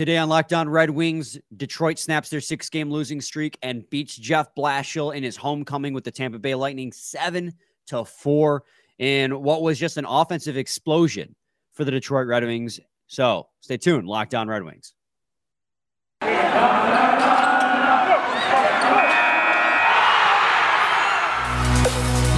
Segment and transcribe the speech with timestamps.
[0.00, 4.16] Today on Locked On Red Wings, Detroit snaps their six game losing streak and beats
[4.16, 7.52] Jeff Blashill in his homecoming with the Tampa Bay Lightning 7
[7.88, 8.62] to 4
[8.98, 11.36] in what was just an offensive explosion
[11.74, 12.80] for the Detroit Red Wings.
[13.08, 14.08] So stay tuned.
[14.08, 14.94] Locked On Red Wings.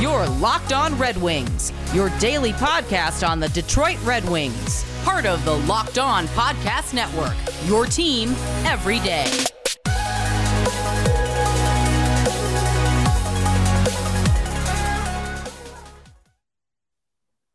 [0.02, 5.44] Your Locked On Red Wings, your daily podcast on the Detroit Red Wings, part of
[5.44, 7.34] the Locked On Podcast Network.
[7.66, 8.30] Your team
[8.64, 9.46] every day.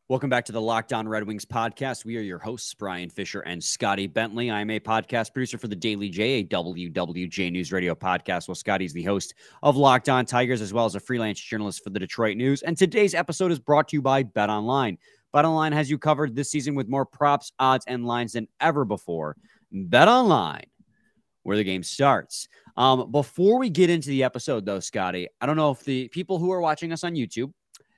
[0.10, 2.06] Welcome back to the Locked On Red Wings podcast.
[2.06, 4.50] We are your hosts, Brian Fisher and Scotty Bentley.
[4.50, 8.48] I'm a podcast producer for the Daily J, a WWJ News Radio podcast.
[8.48, 9.34] Well, Scotty's the host
[9.64, 12.62] of Locked On Tigers, as well as a freelance journalist for the Detroit News.
[12.62, 14.98] And today's episode is brought to you by Bet Online.
[15.34, 18.86] Bet Online has you covered this season with more props, odds, and lines than ever
[18.86, 19.36] before.
[19.72, 20.66] Bet Online,
[21.44, 22.48] where the game starts.
[22.76, 26.40] Um, before we get into the episode, though, Scotty, I don't know if the people
[26.40, 27.52] who are watching us on YouTube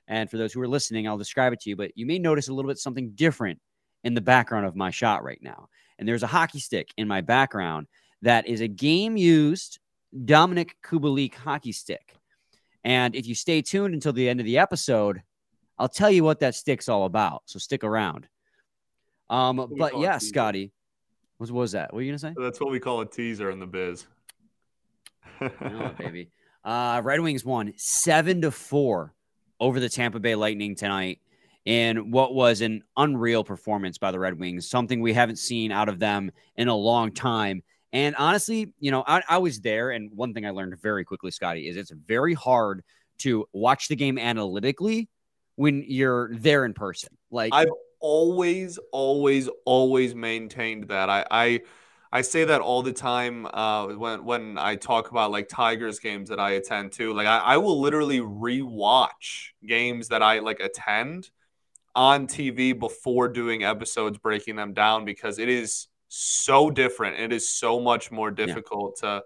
[0.08, 2.48] and for those who are listening, I'll describe it to you, but you may notice
[2.48, 3.60] a little bit something different
[4.02, 5.68] in the background of my shot right now.
[5.98, 7.86] And there's a hockey stick in my background
[8.22, 9.78] that is a game used
[10.16, 12.16] Dominik Kubalik hockey stick.
[12.82, 15.22] And if you stay tuned until the end of the episode,
[15.80, 17.42] I'll tell you what that stick's all about.
[17.46, 18.28] So stick around.
[19.30, 20.72] Um, but yeah, Scotty,
[21.38, 21.90] what was that?
[21.90, 22.34] What were you gonna say?
[22.36, 24.06] That's what we call a teaser in the biz.
[25.98, 26.30] baby.
[26.62, 29.14] Uh, Red Wings won seven to four
[29.58, 31.18] over the Tampa Bay Lightning tonight
[31.64, 35.88] in what was an unreal performance by the Red Wings, something we haven't seen out
[35.88, 37.62] of them in a long time.
[37.94, 41.30] And honestly, you know, I, I was there, and one thing I learned very quickly,
[41.30, 42.84] Scotty, is it's very hard
[43.20, 45.08] to watch the game analytically
[45.60, 47.10] when you're there in person.
[47.30, 47.68] Like I've
[48.00, 51.10] always, always, always maintained that.
[51.10, 51.60] I, I
[52.10, 56.30] I say that all the time uh, when when I talk about like Tigers games
[56.30, 57.12] that I attend to.
[57.12, 61.28] Like I, I will literally rewatch games that I like attend
[61.94, 67.20] on TV before doing episodes, breaking them down because it is so different.
[67.20, 69.20] It is so much more difficult yeah.
[69.20, 69.24] to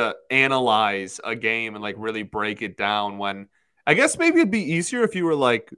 [0.00, 3.18] to analyze a game and like really break it down.
[3.18, 3.48] When
[3.88, 5.72] I guess maybe it'd be easier if you were like,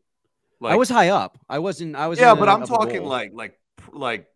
[0.58, 1.38] like I was high up.
[1.48, 1.94] I wasn't.
[1.94, 2.18] I was.
[2.18, 3.56] Yeah, but i am talking like like
[3.92, 4.26] like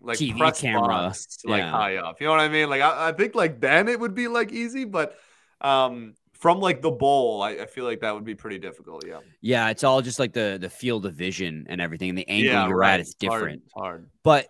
[0.00, 1.70] like TV press camera, box, like yeah.
[1.70, 2.18] high up.
[2.18, 2.70] You know what I mean?
[2.70, 5.14] Like I, I, think like then it would be like easy, but
[5.60, 9.06] um from like the bowl, I, I, feel like that would be pretty difficult.
[9.06, 9.20] Yeah.
[9.42, 12.52] Yeah, it's all just like the the field of vision and everything, and the angle
[12.52, 12.94] yeah, you're right.
[12.94, 13.62] at is different.
[13.74, 14.10] Hard, hard.
[14.22, 14.46] But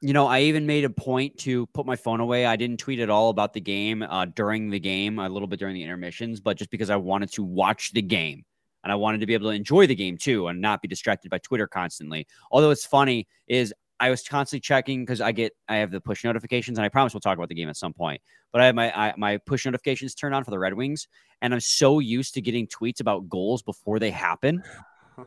[0.00, 2.46] you know, I even made a point to put my phone away.
[2.46, 5.58] I didn't tweet at all about the game uh, during the game, a little bit
[5.58, 8.44] during the intermissions, but just because I wanted to watch the game
[8.84, 11.30] and I wanted to be able to enjoy the game too and not be distracted
[11.30, 12.26] by Twitter constantly.
[12.52, 16.24] Although it's funny is I was constantly checking because I get I have the push
[16.24, 18.22] notifications, and I promise we'll talk about the game at some point.
[18.52, 21.08] But I have my I, my push notifications turned on for the Red Wings,
[21.42, 24.62] and I'm so used to getting tweets about goals before they happen,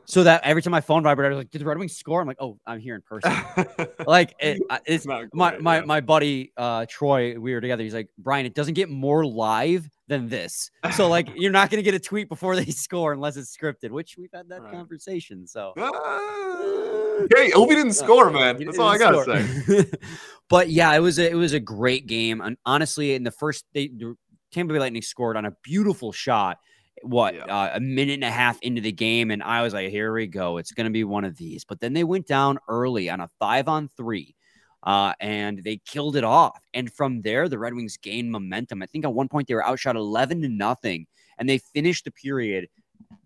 [0.05, 2.21] so that every time my phone vibrated, I was like, "Did the Red Wings score?"
[2.21, 3.33] I'm like, "Oh, I'm here in person."
[4.05, 5.81] like it, it's my my yeah.
[5.81, 7.39] my buddy uh, Troy.
[7.39, 7.83] We were together.
[7.83, 10.71] He's like, "Brian, it doesn't get more live than this.
[10.95, 14.15] So like, you're not gonna get a tweet before they score unless it's scripted." Which
[14.17, 14.73] we've had that right.
[14.73, 15.47] conversation.
[15.47, 15.73] So.
[15.77, 17.27] Ah.
[17.35, 18.63] Hey, Ovi didn't score, man.
[18.63, 19.83] That's all I gotta score.
[19.83, 19.91] say.
[20.49, 22.41] but yeah, it was a, it was a great game.
[22.41, 24.15] And honestly, in the first, they the
[24.51, 26.57] Tampa Bay Lightning scored on a beautiful shot.
[27.03, 27.45] What yeah.
[27.45, 30.27] uh, a minute and a half into the game, and I was like, "Here we
[30.27, 30.57] go.
[30.57, 33.29] It's going to be one of these." But then they went down early on a
[33.39, 34.35] five on three.
[34.83, 36.59] Uh, and they killed it off.
[36.73, 38.81] And from there, the Red Wings gained momentum.
[38.81, 41.05] I think at one point they were outshot 11 to nothing,
[41.37, 42.67] and they finished the period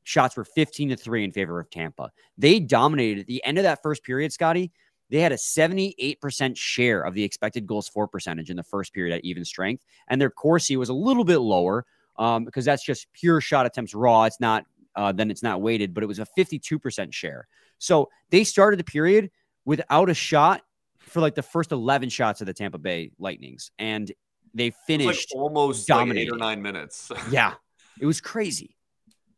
[0.03, 2.11] shots were 15 to 3 in favor of Tampa.
[2.37, 4.71] They dominated at the end of that first period, Scotty.
[5.09, 9.15] They had a 78% share of the expected goals for percentage in the first period
[9.15, 9.83] at even strength.
[10.07, 11.85] And their Corsi was a little bit lower
[12.17, 14.23] um, because that's just pure shot attempts raw.
[14.23, 14.65] It's not,
[14.95, 17.47] uh, then it's not weighted, but it was a 52% share.
[17.77, 19.31] So they started the period
[19.65, 20.61] without a shot
[20.99, 23.71] for like the first 11 shots of the Tampa Bay Lightnings.
[23.77, 24.11] And
[24.53, 26.29] they finished like almost dominating.
[26.29, 27.11] Like eight or nine minutes.
[27.31, 27.53] yeah.
[27.99, 28.75] It was crazy.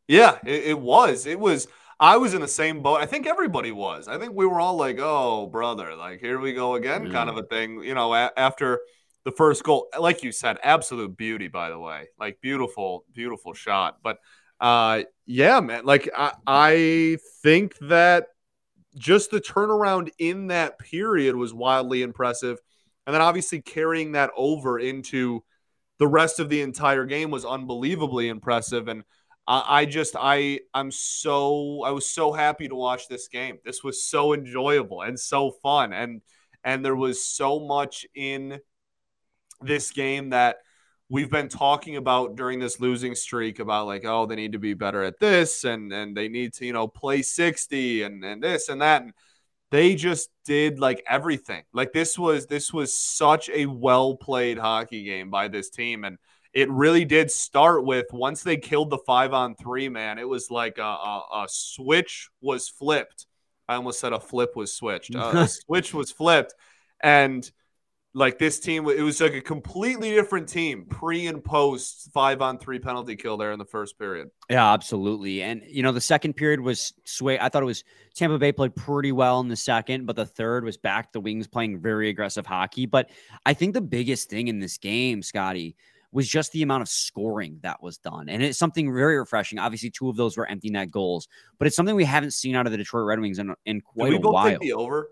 [0.08, 1.26] Yeah, it, it, was.
[1.26, 1.68] It was.
[2.00, 3.02] I was in the same boat.
[3.02, 4.08] I think everybody was.
[4.08, 7.12] I think we were all like, "Oh, brother, like here we go again," mm-hmm.
[7.12, 7.84] kind of a thing.
[7.84, 8.80] You know, a- after
[9.28, 11.50] the first goal, like you said, absolute beauty.
[11.50, 13.98] By the way, like beautiful, beautiful shot.
[14.02, 14.20] But
[14.62, 18.28] uh, yeah, man, like I, I think that
[18.98, 22.58] just the turnaround in that period was wildly impressive,
[23.06, 25.44] and then obviously carrying that over into
[26.00, 28.88] the rest of the entire game was unbelievably impressive.
[28.88, 29.04] And
[29.46, 33.58] I, just I I'm so I was so happy to watch this game.
[33.66, 36.22] This was so enjoyable and so fun and
[36.64, 38.60] And there was so much in
[39.62, 40.58] this game that
[41.10, 44.74] we've been talking about during this losing streak about like, oh, they need to be
[44.74, 48.70] better at this and and they need to, you know, play 60 and, and this
[48.70, 49.04] and that.
[49.04, 49.14] And
[49.72, 51.64] they just did like everything.
[51.74, 56.04] Like this was this was such a well played hockey game by this team.
[56.04, 56.18] And
[56.54, 60.50] it really did start with once they killed the five on three, man, it was
[60.50, 63.28] like a, a, a switch was flipped.
[63.68, 65.16] I almost said a flip was switched.
[65.16, 66.54] Uh, a switch was flipped.
[67.02, 67.50] And
[68.14, 72.58] like this team, it was like a completely different team pre and post five on
[72.58, 74.30] three penalty kill there in the first period.
[74.50, 75.44] Yeah, absolutely.
[75.44, 77.38] And you know, the second period was sway.
[77.40, 77.84] I thought it was
[78.16, 81.48] Tampa Bay played pretty well in the second, but the third was back the wings
[81.48, 82.86] playing very aggressive hockey.
[82.86, 83.12] But
[83.46, 85.76] I think the biggest thing in this game, Scotty,
[86.12, 88.30] was just the amount of scoring that was done.
[88.30, 89.60] And it's something very refreshing.
[89.60, 91.28] Obviously, two of those were empty net goals,
[91.60, 94.14] but it's something we haven't seen out of the Detroit Red Wings in, in quite
[94.14, 94.58] a while.
[94.60, 95.10] the over?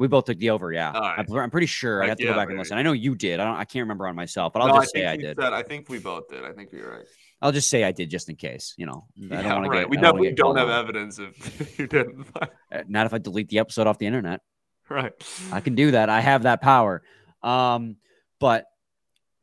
[0.00, 0.92] We both took the over, yeah.
[0.92, 1.26] Right.
[1.30, 2.02] I'm, pretty sure.
[2.02, 2.54] I have to yeah, go back maybe.
[2.54, 2.78] and listen.
[2.78, 3.38] I know you did.
[3.38, 3.56] I don't.
[3.56, 5.36] I can't remember on myself, but I'll no, just I say I did.
[5.38, 6.42] Said, I think we both did.
[6.42, 7.06] I think you're right.
[7.42, 8.72] I'll just say I did just in case.
[8.78, 9.80] You know, I don't want right.
[9.80, 12.28] Get, we definitely don't, don't have evidence if you didn't.
[12.34, 12.46] Uh,
[12.88, 14.40] not if I delete the episode off the internet.
[14.88, 15.12] Right.
[15.52, 16.08] I can do that.
[16.08, 17.02] I have that power.
[17.42, 17.96] Um,
[18.38, 18.64] but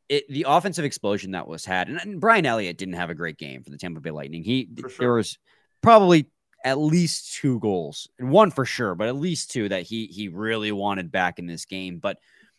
[0.10, 3.38] it, the offensive explosion that was had, and, and, Brian Elliott didn't have a great
[3.38, 4.44] game for the Tampa Bay Lightning.
[4.44, 4.90] He sure.
[4.98, 5.38] there was
[5.84, 6.32] probably
[6.64, 10.28] at least two goals, and one for sure, but at least two that he he
[10.28, 12.00] really wanted back in this game.
[12.00, 12.18] But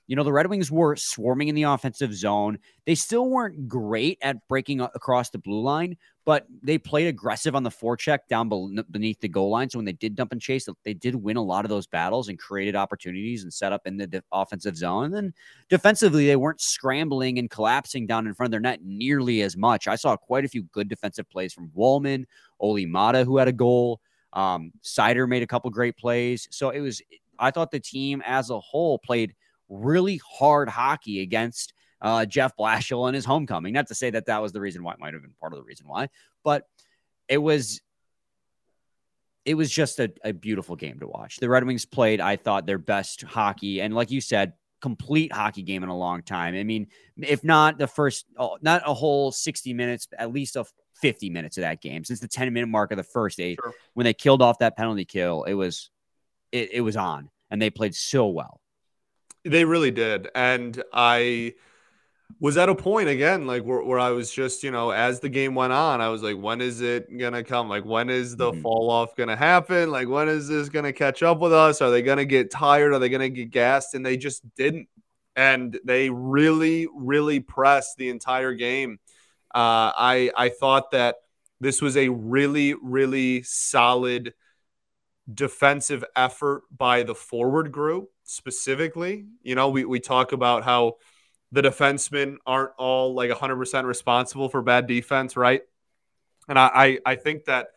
[0.08, 2.58] you know, the Red Wings were swarming in the offensive zone.
[2.86, 7.62] They still weren't great at breaking across the blue line, but they played aggressive on
[7.62, 8.48] the forecheck down
[8.90, 9.68] beneath the goal line.
[9.68, 12.30] So when they did dump and chase, they did win a lot of those battles
[12.30, 15.04] and created opportunities and set up in the de- offensive zone.
[15.04, 15.34] And then
[15.68, 19.86] defensively, they weren't scrambling and collapsing down in front of their net nearly as much.
[19.88, 22.24] I saw quite a few good defensive plays from Walman,
[22.60, 24.00] Olli Maatta, who had a goal.
[24.32, 26.48] Um, Seider made a couple great plays.
[26.50, 27.02] So it was,
[27.38, 29.34] I thought the team as a whole played–
[29.70, 33.74] really hard hockey against uh, Jeff Blashill and his homecoming.
[33.74, 35.58] Not to say that that was the reason why, it might have been part of
[35.58, 36.08] the reason why,
[36.42, 36.66] but
[37.28, 37.82] it was
[39.44, 41.36] it was just a, a beautiful game to watch.
[41.36, 45.60] The Red Wings played, I thought, their best hockey, and like you said, complete hockey
[45.60, 46.54] game in a long time.
[46.54, 46.86] I mean,
[47.18, 50.64] if not the first, oh, not a whole sixty minutes, at least a
[51.00, 53.72] 50 minutes of that game since the 10 minute mark of the first eight sure.
[53.94, 55.90] when they killed off that penalty kill it was
[56.52, 58.60] it, it was on and they played so well
[59.44, 60.28] they really did.
[60.34, 61.54] And I
[62.40, 65.28] was at a point again, like where, where I was just, you know, as the
[65.28, 67.68] game went on, I was like, when is it gonna come?
[67.68, 68.62] Like, when is the mm-hmm.
[68.62, 69.90] fall off gonna happen?
[69.90, 71.80] Like, when is this gonna catch up with us?
[71.80, 72.92] Are they gonna get tired?
[72.92, 73.94] Are they gonna get gassed?
[73.94, 74.88] And they just didn't.
[75.36, 78.98] And they really, really pressed the entire game.
[79.54, 81.16] Uh, I I thought that
[81.60, 84.34] this was a really, really solid
[85.32, 89.26] defensive effort by the forward group specifically.
[89.42, 90.94] You know, we, we talk about how
[91.52, 95.62] the defensemen aren't all like 100% responsible for bad defense, right?
[96.48, 97.68] And I, I, I think that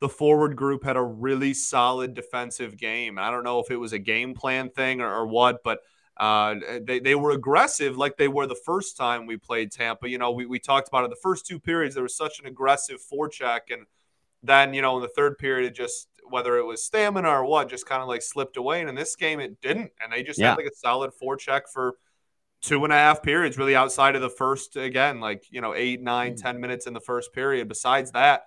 [0.00, 3.18] the forward group had a really solid defensive game.
[3.18, 5.80] I don't know if it was a game plan thing or, or what, but
[6.16, 10.08] uh, they, they were aggressive like they were the first time we played Tampa.
[10.08, 12.46] You know, we, we talked about it the first two periods, there was such an
[12.46, 13.60] aggressive forecheck.
[13.70, 13.86] And
[14.42, 17.68] then, you know, in the third period, it just whether it was stamina or what,
[17.68, 18.80] just kind of like slipped away.
[18.80, 19.92] And in this game, it didn't.
[20.02, 20.50] And they just yeah.
[20.50, 21.96] had like a solid forecheck for
[22.62, 26.00] two and a half periods, really outside of the first, again, like, you know, eight,
[26.00, 26.42] nine, mm.
[26.42, 27.68] ten minutes in the first period.
[27.68, 28.46] Besides that,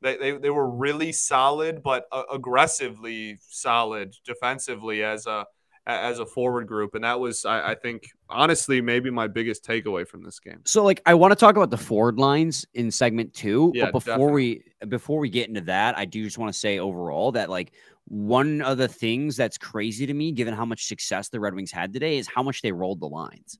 [0.00, 5.46] they, they, they were really solid, but uh, aggressively solid defensively as a
[5.86, 6.94] as a forward group.
[6.94, 10.60] And that was, I, I, think, honestly, maybe my biggest takeaway from this game.
[10.64, 13.72] So, like, I want to talk about the forward lines in segment two.
[13.74, 14.62] Yeah, but before definitely.
[14.80, 17.72] we before we get into that, I do just want to say overall that like
[18.06, 21.72] one of the things that's crazy to me, given how much success the Red Wings
[21.72, 23.58] had today, is how much they rolled the lines.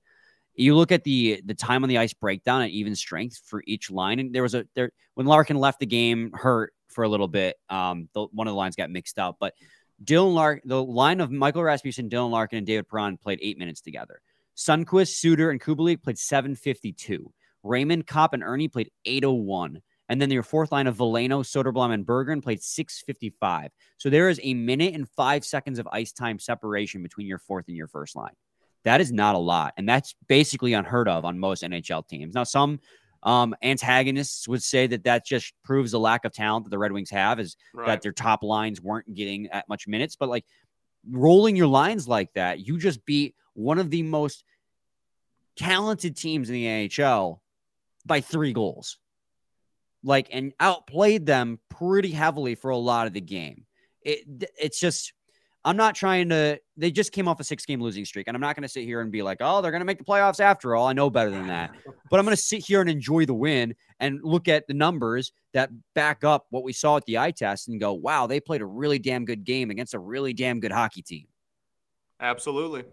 [0.55, 3.91] You look at the the time on the ice breakdown at even strength for each
[3.91, 7.29] line, and there was a there when Larkin left the game hurt for a little
[7.29, 7.57] bit.
[7.71, 9.55] Um, the, one of the lines got mixed up, but
[10.03, 13.81] Dylan Larkin, the line of Michael Rasmussen, Dylan Larkin, and David Perron played eight minutes
[13.81, 14.21] together.
[14.57, 17.33] Sundqvist, Suter, and Kubalik played 752.
[17.63, 19.81] Raymond, Copp, and Erne played 801.
[20.09, 23.71] And then your fourth line of Veleno, Soderblom, and Berggren played 655.
[23.97, 27.69] So there is a minute and five seconds of ice time separation between your fourth
[27.69, 28.35] and your first line.
[28.85, 29.75] That is not a lot.
[29.77, 32.35] And that's basically unheard of on most NHL teams.
[32.35, 32.81] Now, some
[33.23, 36.93] um, antagonists would say that that just proves the lack of talent that the Red
[36.93, 37.87] Wings have is right.
[37.87, 40.17] that their top lines weren't getting that much minutes.
[40.17, 40.45] But like
[41.09, 44.45] rolling your lines like that, you just beat one of the most
[45.57, 47.39] talented teams in the NHL
[48.05, 48.99] by three goals.
[50.05, 53.67] Like and outplayed them pretty heavily for a lot of the game.
[54.01, 54.25] It
[54.59, 55.13] it's just
[55.65, 56.59] I'm not trying to.
[56.77, 58.85] They just came off a six game losing streak, and I'm not going to sit
[58.85, 60.89] here and be like, oh, they're going to make the playoffs after all.
[60.89, 61.73] I know better than that.
[62.11, 65.33] But I'm going to sit here and enjoy the win and look at the numbers
[65.55, 68.61] that back up what we saw at the eye test and go, wow, they played
[68.61, 71.27] a really damn good game against a really damn good hockey team.
[72.21, 72.85] Absolutely.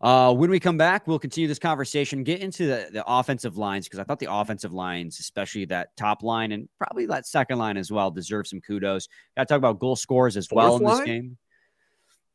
[0.00, 3.86] Uh, when we come back, we'll continue this conversation, get into the, the offensive lines,
[3.86, 7.76] because I thought the offensive lines, especially that top line and probably that second line
[7.76, 9.08] as well, deserve some kudos.
[9.36, 11.36] Got to talk about goal scores as Fourth well in this game.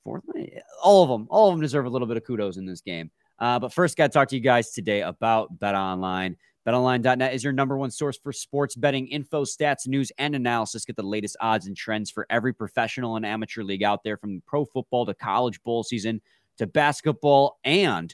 [0.04, 2.68] Fourth line, all of them, all of them deserve a little bit of kudos in
[2.68, 3.10] this game.
[3.40, 6.38] Uh, but first, got to talk to you guys today about Bet Online.
[6.68, 10.86] BetOnline.net is your number one source for sports betting info, stats, news, and analysis.
[10.86, 14.42] Get the latest odds and trends for every professional and amateur league out there, from
[14.48, 16.22] pro football to college bowl season
[16.58, 18.14] to basketball and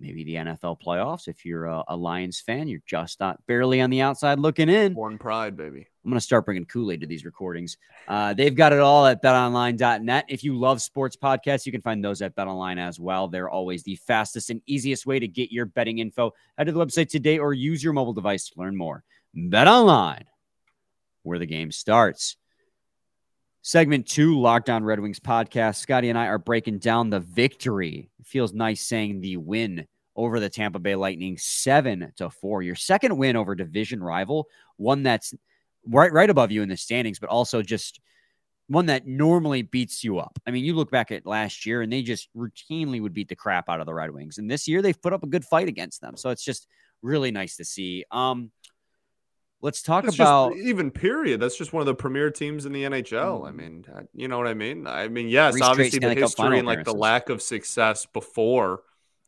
[0.00, 1.28] maybe the NFL playoffs.
[1.28, 4.94] If you're a, a Lions fan, you're just not barely on the outside looking in.
[4.94, 5.86] Born pride, baby.
[6.04, 7.78] I'm going to start bringing Kool Aid to these recordings.
[8.06, 10.26] Uh, they've got it all at betonline.net.
[10.28, 13.28] If you love sports podcasts, you can find those at betonline as well.
[13.28, 16.32] They're always the fastest and easiest way to get your betting info.
[16.58, 19.04] Head to the website today or use your mobile device to learn more.
[19.34, 20.24] BetOnline,
[21.22, 22.36] where the game starts.
[23.66, 25.76] Segment two, Locked On Red Wings podcast.
[25.76, 28.10] Scotty and I are breaking down the victory.
[28.20, 32.60] It feels nice saying the win over the Tampa Bay Lightning, seven to four.
[32.60, 35.32] Your second win over division rival, one that's
[35.88, 38.00] right right above you in the standings, but also just
[38.66, 40.38] one that normally beats you up.
[40.46, 43.34] I mean, you look back at last year and they just routinely would beat the
[43.34, 44.36] crap out of the Red Wings.
[44.36, 46.18] And this year they've put up a good fight against them.
[46.18, 46.66] So it's just
[47.00, 48.04] really nice to see.
[48.10, 48.50] Um,
[49.64, 51.40] Let's talk That's about even period.
[51.40, 53.48] That's just one of the premier teams in the NHL.
[53.48, 53.56] I mm.
[53.56, 54.86] mean, uh, you know what I mean?
[54.86, 58.82] I mean, yes, obviously the history and like the lack of success before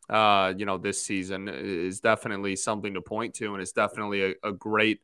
[0.09, 4.35] uh, you know, this season is definitely something to point to and it's definitely a,
[4.45, 5.00] a great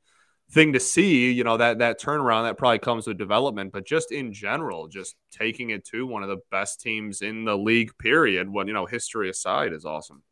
[0.50, 4.12] thing to see, you know, that that turnaround that probably comes with development, but just
[4.12, 8.48] in general, just taking it to one of the best teams in the league, period,
[8.48, 10.22] what you know, history aside is awesome.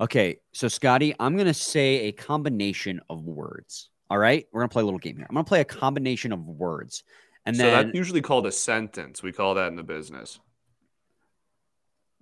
[0.00, 3.90] Okay, so Scotty, I'm gonna say a combination of words.
[4.10, 5.26] All right, we're gonna play a little game here.
[5.28, 7.04] I'm gonna play a combination of words,
[7.44, 9.22] and so then that's usually called a sentence.
[9.22, 10.40] We call that in the business.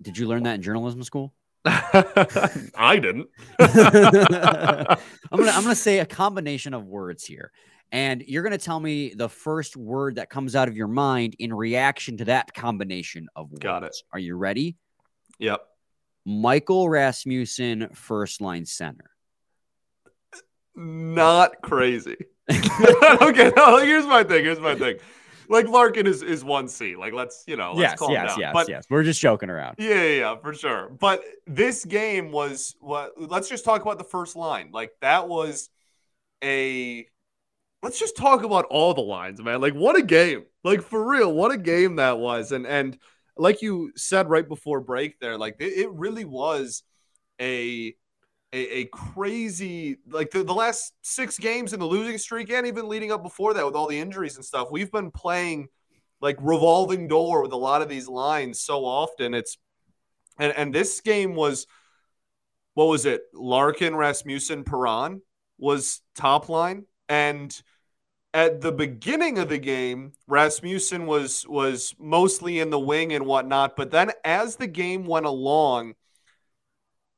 [0.01, 1.33] Did you learn that in journalism school?
[1.65, 3.29] I didn't.
[3.59, 4.97] I'm
[5.31, 7.51] gonna I'm gonna say a combination of words here,
[7.93, 11.53] and you're gonna tell me the first word that comes out of your mind in
[11.53, 13.63] reaction to that combination of words.
[13.63, 13.95] Got it.
[14.11, 14.75] Are you ready?
[15.39, 15.61] Yep.
[16.25, 19.11] Michael Rasmussen, first line center
[20.77, 22.15] not crazy.
[22.49, 24.45] okay, no, here's my thing.
[24.45, 24.97] Here's my thing.
[25.49, 26.95] Like Larkin is is one C.
[26.95, 28.39] Like let's you know let's yes, calm yes, down.
[28.39, 28.85] yes, but, yes.
[28.89, 29.75] We're just joking around.
[29.79, 30.89] Yeah, yeah, yeah, for sure.
[30.89, 33.11] But this game was what.
[33.17, 34.69] Let's just talk about the first line.
[34.71, 35.69] Like that was
[36.43, 37.07] a.
[37.83, 39.61] Let's just talk about all the lines, man.
[39.61, 40.45] Like what a game.
[40.63, 42.51] Like for real, what a game that was.
[42.51, 42.97] And and
[43.37, 46.83] like you said right before break there, like it, it really was
[47.39, 47.95] a
[48.53, 52.87] a, a crazy like the, the last six games in the losing streak and even
[52.87, 55.67] leading up before that with all the injuries and stuff we've been playing
[56.21, 59.33] like revolving door with a lot of these lines so often.
[59.33, 59.57] It's
[60.39, 61.67] and and this game was
[62.73, 63.23] what was it?
[63.33, 65.21] Larkin rasmussen perron
[65.57, 66.85] was top line.
[67.09, 67.59] And
[68.33, 73.75] at the beginning of the game rasmussen was was mostly in the wing and whatnot.
[73.75, 75.95] But then as the game went along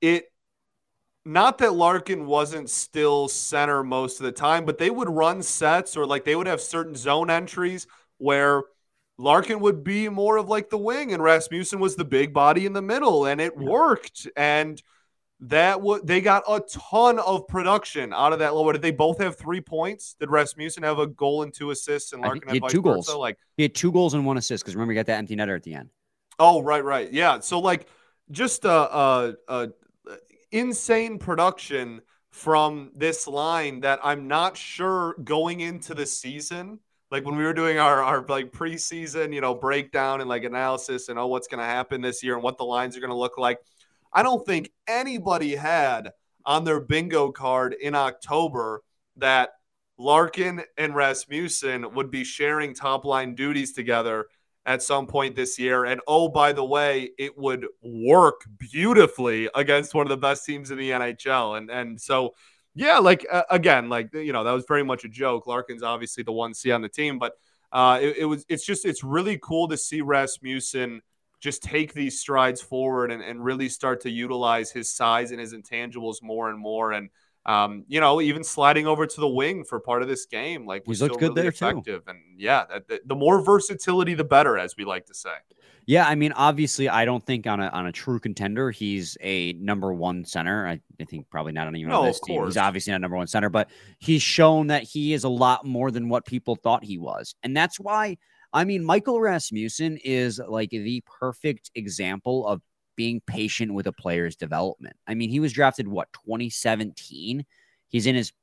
[0.01, 0.25] it
[1.29, 5.95] not that Larkin wasn't still center most of the time, but they would run sets
[5.95, 7.85] or like they would have certain zone entries
[8.17, 8.63] where
[9.19, 12.73] Larkin would be more of like the wing and Rasmussen was the big body in
[12.73, 14.27] the middle and it worked.
[14.35, 14.81] And
[15.41, 18.55] that would they got a ton of production out of that.
[18.55, 20.15] What did they both have three points?
[20.19, 23.07] Did Rasmussen have a goal and two assists and Larkin had two goals?
[23.13, 25.55] Like he had two goals and one assist because remember he got that empty netter
[25.55, 25.89] at the end.
[26.39, 27.39] Oh right, right, yeah.
[27.39, 27.87] So like
[28.31, 29.69] just a, a, a
[30.51, 32.01] insane production
[32.31, 36.79] from this line that I'm not sure going into the season.
[37.11, 41.09] Like when we were doing our, our like preseason, you know, breakdown and like analysis
[41.09, 43.15] and oh, what's going to happen this year and what the lines are going to
[43.15, 43.59] look like.
[44.13, 46.11] I don't think anybody had
[46.45, 48.83] on their bingo card in October
[49.17, 49.51] that
[49.97, 54.27] Larkin and Rasmussen would be sharing top line duties together
[54.69, 55.85] at some point this year.
[55.85, 60.69] And oh, by the way, it would work beautifully against one of the best teams
[60.69, 61.57] in the NHL.
[61.57, 62.35] And and so,
[62.75, 65.47] yeah, like uh, again, like you know, that was very much a joke.
[65.47, 67.33] Larkin's obviously the one C on the team, but
[67.71, 71.01] uh, it, it was it's just it's really cool to see Rasmussen
[71.39, 75.53] just take these strides forward and, and really start to utilize his size and his
[75.53, 76.91] intangibles more and more.
[76.91, 77.09] And
[77.45, 80.83] um, you know, even sliding over to the wing for part of this game, like
[80.85, 82.05] he's looked good really there effective.
[82.05, 82.11] too.
[82.11, 85.31] And yeah, the, the more versatility, the better, as we like to say.
[85.85, 89.53] Yeah, I mean, obviously, I don't think on a on a true contender he's a
[89.53, 90.67] number one center.
[90.67, 92.45] I, I think probably not on even no, on this team.
[92.45, 95.89] He's obviously not number one center, but he's shown that he is a lot more
[95.89, 98.17] than what people thought he was, and that's why.
[98.51, 102.61] I mean, Michael Rasmussen is like the perfect example of
[102.99, 104.93] being patient with a player's development.
[105.07, 107.45] I mean, he was drafted what 2017.
[107.87, 108.33] He's in his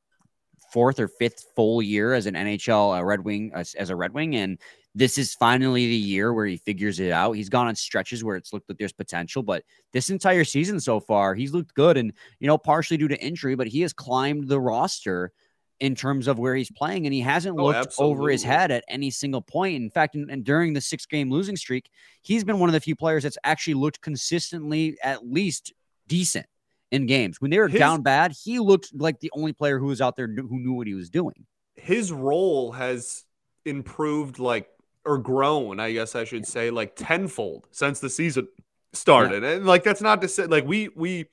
[0.72, 4.14] fourth or fifth full year as an NHL uh, Red Wing as, as, a Red
[4.14, 4.58] Wing, and
[4.94, 7.32] this is finally the year where he figures it out.
[7.32, 11.00] He's gone on stretches where it's looked like there's potential, but this entire season so
[11.00, 12.10] far, he's looked good, and
[12.40, 15.32] you know, partially due to injury, but he has climbed the roster
[15.80, 18.85] in terms of where he's playing, and he hasn't oh, looked over his head at
[18.88, 19.76] any single point.
[19.76, 21.90] In fact, and during the six game losing streak,
[22.23, 25.73] he's been one of the few players that's actually looked consistently at least
[26.06, 26.47] decent
[26.90, 27.40] in games.
[27.40, 30.16] When they were his, down bad, he looked like the only player who was out
[30.16, 31.45] there who knew what he was doing.
[31.75, 33.25] His role has
[33.64, 34.68] improved like
[35.04, 38.49] or grown, I guess I should say, like tenfold since the season
[38.92, 39.42] started.
[39.42, 39.50] Yeah.
[39.50, 41.26] And like that's not to say like we we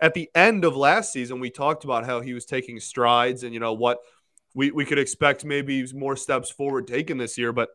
[0.00, 3.52] at the end of last season, we talked about how he was taking strides and,
[3.52, 3.98] you know, what
[4.54, 7.52] we, we could expect maybe more steps forward taken this year.
[7.52, 7.70] But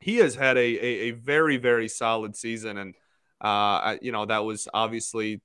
[0.00, 2.78] he has had a, a, a very, very solid season.
[2.78, 2.94] And,
[3.40, 5.40] uh, you know, that was obviously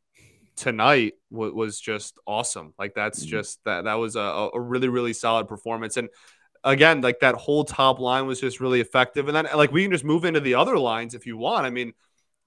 [0.55, 2.73] tonight w- was just awesome.
[2.77, 3.29] Like, that's mm-hmm.
[3.29, 5.97] just that, that was a, a really, really solid performance.
[5.97, 6.09] And,
[6.63, 9.27] again, like that whole top line was just really effective.
[9.27, 11.65] And then, like, we can just move into the other lines if you want.
[11.65, 11.93] I mean,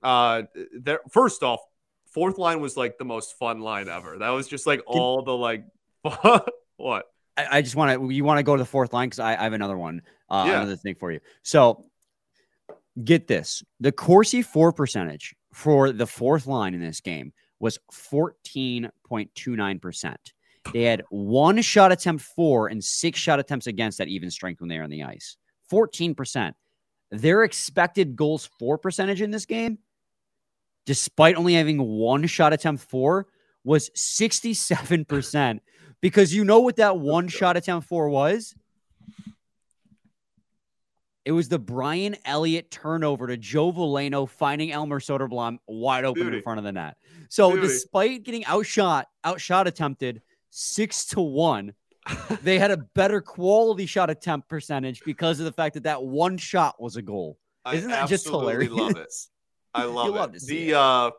[0.03, 0.43] uh,
[0.79, 1.61] there, first off,
[2.11, 4.19] fourth line was like the most fun line ever.
[4.19, 5.65] That was just like all the like
[6.77, 7.07] what?
[7.37, 9.37] I, I just want to you want to go to the fourth line because I,
[9.37, 10.57] I, have another one, uh, yeah.
[10.57, 11.21] another thing for you.
[11.43, 11.87] So
[13.03, 18.91] get this: the Corsi for percentage for the fourth line in this game was fourteen
[19.07, 20.33] point two nine percent.
[20.73, 24.69] They had one shot attempt for and six shot attempts against that even strength when
[24.69, 25.37] they were on the ice.
[25.69, 26.57] Fourteen percent.
[27.13, 29.79] Their expected goals for percentage in this game
[30.87, 33.27] despite only having one shot attempt for,
[33.65, 35.61] was 67%.
[36.01, 38.55] because you know what that one shot attempt for was?
[41.25, 46.39] It was the Brian Elliott turnover to Joe Veleno finding Elmer Soderblom wide open Beauty.
[46.39, 46.97] in front of the net.
[47.29, 47.69] So Beauty.
[47.69, 51.75] despite getting outshot, outshot attempted six to one,
[52.43, 56.39] they had a better quality shot attempt percentage because of the fact that that one
[56.39, 57.39] shot was a goal.
[57.71, 58.73] Isn't that just hilarious?
[58.73, 59.13] Love it.
[59.75, 60.47] I love, love it.
[60.47, 60.75] the it.
[60.75, 61.11] uh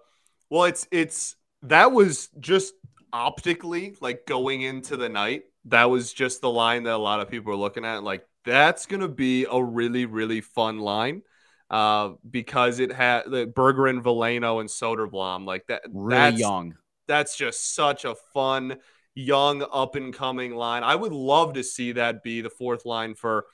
[0.49, 2.73] well it's it's that was just
[3.13, 5.43] optically like going into the night.
[5.65, 8.03] That was just the line that a lot of people are looking at.
[8.03, 11.21] Like that's gonna be a really, really fun line.
[11.69, 15.45] Uh, because it had the Berggren and Veleno, and Soderblom.
[15.45, 16.75] Like that really young.
[17.07, 18.77] That's just such a fun,
[19.15, 20.83] young, up and coming line.
[20.83, 23.45] I would love to see that be the fourth line for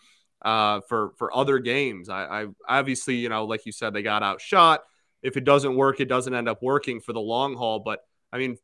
[0.47, 2.07] uh, for for other games.
[2.07, 4.81] I, I obviously, you know, like you said, they got outshot.
[5.21, 7.79] If it doesn't work, it doesn't end up working for the long haul.
[7.79, 7.99] But
[8.31, 8.57] I mean,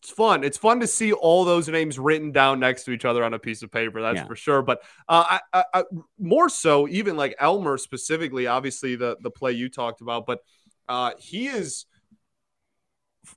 [0.00, 0.42] it's fun.
[0.42, 3.38] It's fun to see all those names written down next to each other on a
[3.38, 4.02] piece of paper.
[4.02, 4.24] That's yeah.
[4.24, 4.62] for sure.
[4.62, 5.84] But uh, I, I, I,
[6.18, 10.40] more so, even like Elmer specifically, obviously the the play you talked about, but
[10.88, 11.86] uh, he is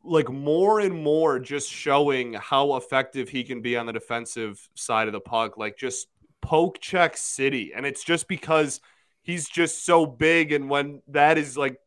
[0.03, 5.05] like more and more just showing how effective he can be on the defensive side
[5.05, 5.55] of the puck.
[5.55, 6.07] Like just
[6.45, 7.71] poke check city.
[7.75, 8.79] And it's just because
[9.23, 10.51] he's just so big.
[10.51, 11.77] And when that is like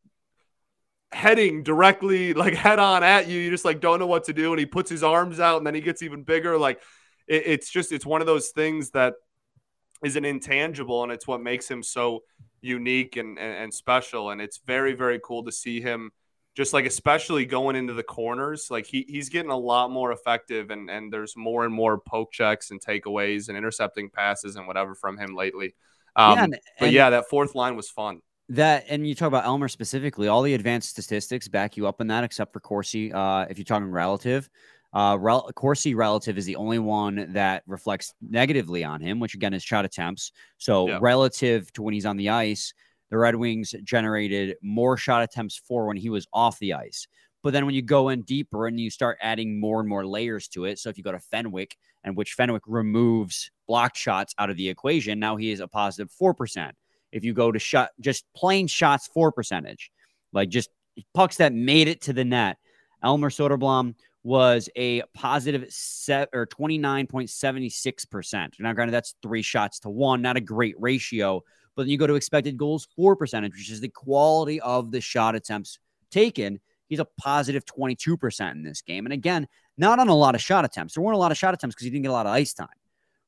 [1.12, 4.53] heading directly like head on at you, you just like don't know what to do.
[4.53, 6.59] And he puts his arms out and then he gets even bigger.
[6.59, 6.81] Like
[7.29, 9.14] it, it's just, it's one of those things that
[10.05, 12.25] is an intangible and it's what makes him so
[12.61, 14.31] unique and, and, and special.
[14.31, 16.11] And it's very, very cool to see him
[16.59, 20.71] just like especially going into the corners, like he, he's getting a lot more effective
[20.71, 24.97] and, and there's more and more poke checks and takeaways and intercepting passes and whatever
[24.97, 25.77] from him lately.
[26.16, 28.23] Um, yeah, and, but yeah, that fourth line was fun.
[28.49, 32.09] That and you talk about Elmer specifically, all the advanced statistics back you up in
[32.09, 33.12] that, except for Corsi.
[33.12, 34.51] Uh, if you're talking relative,
[34.92, 39.55] uh, rel- Corsi relative is the only one that reflects negatively on him, which again
[39.55, 40.33] is shot attempts.
[40.57, 40.99] So yeah.
[41.01, 42.75] relative to when he's on the ice,
[43.11, 47.07] the Red Wings generated more shot attempts for when he was off the ice.
[47.42, 50.49] But then when you go in deeper and you start adding more and more layers
[50.49, 54.51] to it, so if you go to Fenwick and which Fenwick removes blocked shots out
[54.51, 56.73] of the equation, now he is a positive 4%.
[57.12, 59.90] If you go to shot just plain shots for percentage,
[60.33, 60.71] like just
[61.14, 62.59] pucks that made it to the net,
[63.03, 63.94] Elmer Soderblom
[64.25, 68.51] was a positive set or 29.76%.
[68.59, 71.42] Now, granted, that's three shots to one, not a great ratio,
[71.79, 75.01] but then you go to expected goals for percentage, which is the quality of the
[75.01, 75.79] shot attempts
[76.11, 76.59] taken.
[76.88, 79.07] He's a positive 22% in this game.
[79.07, 80.95] And again, not on a lot of shot attempts.
[80.95, 82.53] There weren't a lot of shot attempts because he didn't get a lot of ice
[82.53, 82.67] time.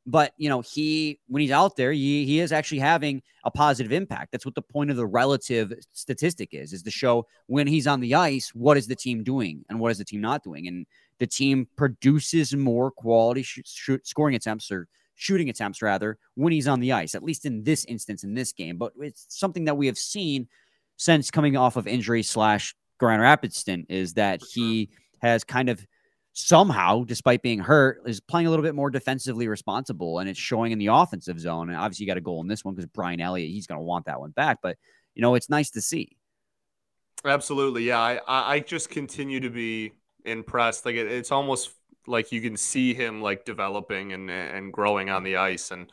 [0.04, 3.92] But you know, he when he's out there, he, he is actually having a positive
[3.92, 4.32] impact.
[4.32, 8.00] That's what the point of the relative statistic is: is to show when he's on
[8.00, 10.86] the ice, what is the team doing and what is the team not doing, and
[11.20, 14.88] the team produces more quality sh- sh- scoring attempts or
[15.20, 17.14] shooting attempts rather when he's on the ice.
[17.14, 20.48] At least in this instance in this game, but it's something that we have seen
[20.96, 25.84] since coming off of injury slash Grand Rapids stint is that he has kind of
[26.32, 30.72] somehow, despite being hurt, is playing a little bit more defensively responsible, and it's showing
[30.72, 31.68] in the offensive zone.
[31.68, 33.84] And obviously, you got a goal in this one because Brian Elliott, he's going to
[33.84, 34.58] want that one back.
[34.62, 34.76] But
[35.14, 36.16] you know, it's nice to see.
[37.24, 38.00] Absolutely, yeah.
[38.00, 39.92] I I just continue to be
[40.24, 40.86] impressed.
[40.86, 41.70] Like it, it's almost
[42.06, 45.90] like you can see him like developing and and growing on the ice and.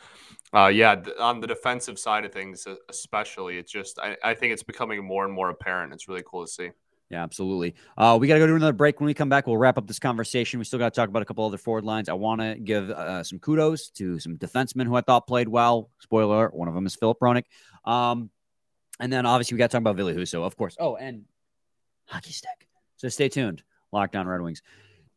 [0.54, 4.64] Uh, yeah, on the defensive side of things, especially, it's just I, I think it's
[4.64, 5.92] becoming more and more apparent.
[5.92, 6.70] It's really cool to see.
[7.10, 7.76] Yeah, absolutely.
[7.98, 9.00] Uh, we got to go to another break.
[9.00, 10.60] When we come back, we'll wrap up this conversation.
[10.60, 12.10] We still got to talk about a couple other forward lines.
[12.10, 15.90] I want to give uh, some kudos to some defensemen who I thought played well.
[16.00, 17.44] Spoiler one of them is Filip Hronek.
[17.86, 18.30] Um,
[19.00, 20.76] and then obviously we got to talk about Ville Husso, of course.
[20.80, 21.24] Oh, and
[22.06, 22.68] hockey stick.
[22.98, 23.64] So stay tuned.
[23.94, 24.62] Locked on Red Wings.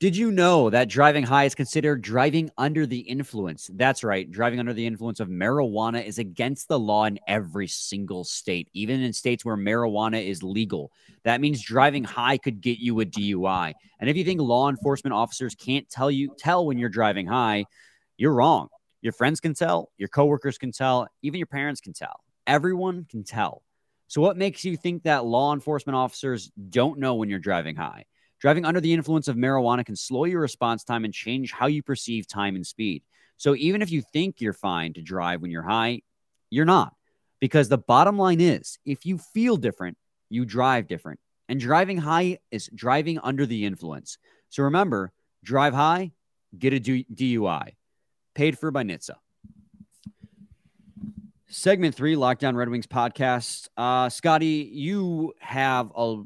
[0.00, 3.68] Did you know that driving high is considered driving under the influence?
[3.74, 4.30] That's right.
[4.30, 9.02] Driving under the influence of marijuana is against the law in every single state, even
[9.02, 10.90] in states where marijuana is legal.
[11.24, 13.74] That means driving high could get you a DUI.
[14.00, 17.66] And if you think law enforcement officers can't tell you tell when you're driving high,
[18.16, 18.68] you're wrong.
[19.02, 22.20] Your friends can tell, your coworkers can tell, even your parents can tell.
[22.46, 23.64] Everyone can tell.
[24.08, 28.06] So what makes you think that law enforcement officers don't know when you're driving high?
[28.40, 31.82] Driving under the influence of marijuana can slow your response time and change how you
[31.82, 33.02] perceive time and speed.
[33.36, 36.02] So even if you think you're fine to drive when you're high,
[36.48, 36.94] you're not.
[37.38, 39.98] Because the bottom line is if you feel different,
[40.30, 41.20] you drive different.
[41.48, 44.18] And driving high is driving under the influence.
[44.48, 46.12] So remember, drive high,
[46.58, 47.72] get a DUI.
[48.34, 49.16] Paid for by NHTSA.
[51.48, 53.68] Segment three, Locked On Red Wings podcast.
[53.76, 56.22] Uh, Scotty, you have a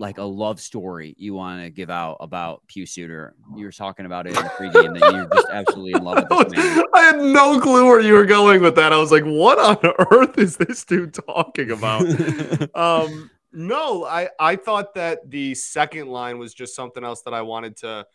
[0.00, 3.34] like a love story you want to give out about Pew Suter.
[3.54, 6.48] You were talking about it in the pregame that you're just absolutely in love with
[6.54, 6.84] this man.
[6.94, 8.94] I had no clue where you were going with that.
[8.94, 12.02] I was like, what on earth is this dude talking about?
[12.74, 17.42] um, no, I, I thought that the second line was just something else that I
[17.42, 18.06] wanted to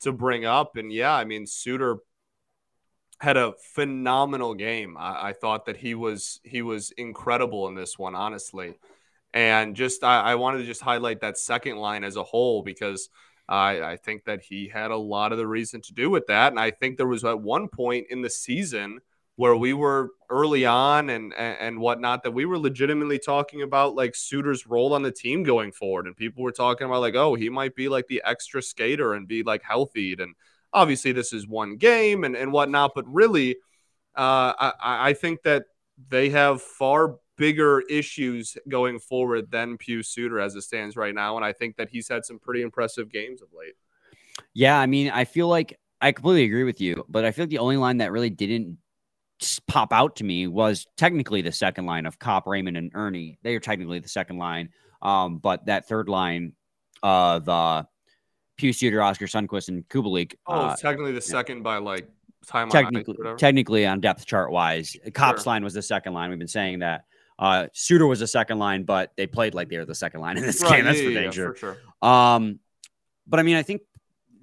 [0.00, 0.76] to bring up.
[0.76, 1.98] And yeah, I mean, Suter
[3.18, 4.96] had a phenomenal game.
[4.98, 8.74] I, I thought that he was he was incredible in this one, honestly.
[9.32, 13.08] And just I, I wanted to just highlight that second line as a whole because
[13.48, 16.52] I, I think that he had a lot of the reason to do with that.
[16.52, 19.00] And I think there was at one point in the season
[19.40, 23.94] where we were early on and, and and whatnot that we were legitimately talking about
[23.94, 27.34] like Suter's role on the team going forward, and people were talking about like, oh,
[27.34, 30.14] he might be like the extra skater and be like healthy.
[30.18, 30.34] And
[30.74, 33.56] obviously, this is one game and and whatnot, but really,
[34.14, 35.64] uh, I I think that
[36.08, 41.36] they have far bigger issues going forward than Pius Suter as it stands right now.
[41.36, 43.72] And I think that he's had some pretty impressive games of late.
[44.52, 47.50] Yeah, I mean, I feel like I completely agree with you, but I feel like
[47.50, 48.76] the only line that really didn't
[49.66, 53.38] pop out to me was technically the second line of Copp, Raymond, and Erne.
[53.42, 54.68] They are technically the second line.
[55.00, 56.52] Um, but that third line
[57.02, 57.84] of uh,
[58.58, 60.34] Pius Suter, Oscar Sundqvist, and Kubalik.
[60.46, 62.06] Oh, uh, technically the second by like
[62.46, 64.94] time technically, on technically on depth chart wise.
[65.14, 65.52] Copp's sure.
[65.52, 66.28] line was the second line.
[66.28, 67.04] We've been saying that.
[67.40, 70.36] Uh, Suter was the second line, but they played like they were the second line
[70.36, 70.84] in this right, game.
[70.84, 71.76] That's yeah, for, yeah, for sure.
[72.02, 72.60] Um,
[73.26, 73.80] but I mean, I think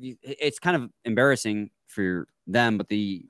[0.01, 2.77] it's kind of embarrassing for them.
[2.77, 3.25] But the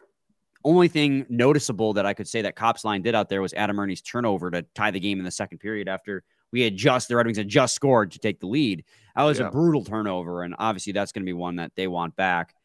[0.64, 3.78] only thing noticeable that I could say that Copp's line did out there was Adam
[3.78, 7.16] Erne's turnover to tie the game in the second period after we had just the
[7.18, 8.86] Red Wings had just scored to take the lead.
[9.18, 9.48] That was yeah.
[9.48, 12.56] a brutal turnover, and obviously that's going to be one that they want back.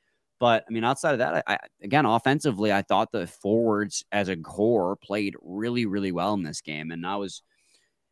[0.42, 4.28] But I mean, outside of that, I, I, again, offensively, I thought the forwards as
[4.28, 7.42] a core played really, really well in this game, and I was,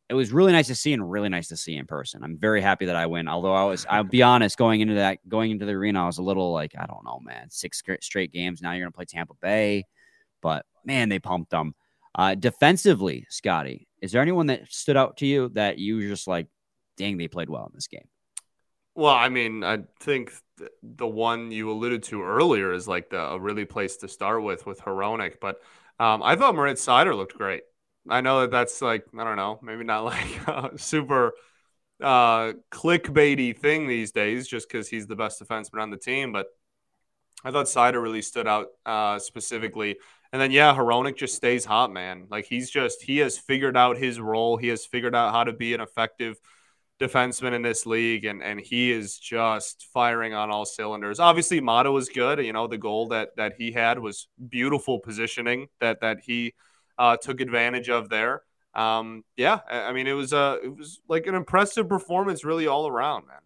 [0.09, 2.23] it was really nice to see and really nice to see in person.
[2.23, 3.27] I'm very happy that I win.
[3.27, 6.19] Although I was, I'll be honest, going into that, going into the arena, I was
[6.19, 8.63] a little like, I don't know, man, six straight games.
[8.63, 9.87] Now you're gonna play Tampa Bay,
[10.41, 11.75] but man, they pumped them.
[12.15, 16.29] Uh, defensively, Scotty, is there anyone that stood out to you that you were just
[16.29, 16.47] like,
[16.97, 18.07] dang, they played well in this game?
[19.01, 20.31] Well, I mean, I think
[20.83, 24.67] the one you alluded to earlier is like the a really place to start with
[24.67, 25.63] with Hronek, but
[25.99, 27.63] um, I thought Moritz Seider looked great.
[28.11, 31.33] I know that that's like I don't know, maybe not like a super
[32.03, 36.33] uh, clickbaity thing these days, just because he's the best defenseman on the team.
[36.33, 36.49] But
[37.43, 39.97] I thought Seider really stood out uh, specifically.
[40.33, 42.27] And then yeah, Hronek just stays hot, man.
[42.31, 44.59] Like he's just he has figured out his role.
[44.59, 46.39] He has figured out how to be an effective
[47.01, 51.19] defenseman in this league, and and he is just firing on all cylinders.
[51.19, 52.45] Obviously, Maatta was good.
[52.45, 56.55] You know, the goal that that he had was beautiful positioning that that he
[56.99, 58.43] uh, took advantage of there.
[58.75, 62.87] Um, yeah, I mean, it was a it was like an impressive performance, really all
[62.87, 63.39] around, man.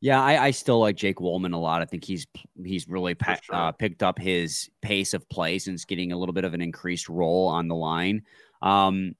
[0.00, 1.80] Yeah, I, I still like Jake Walman a lot.
[1.80, 2.26] I think he's
[2.62, 3.54] he's really pa- sure.
[3.54, 7.08] uh, picked up his pace of play since getting a little bit of an increased
[7.08, 8.22] role on the line.
[8.60, 9.14] Um,